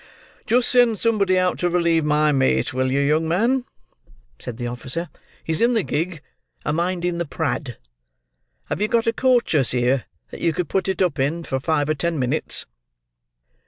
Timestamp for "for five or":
11.43-11.93